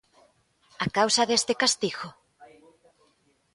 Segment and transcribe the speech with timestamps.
[0.85, 2.07] ¿A causa deste castigo?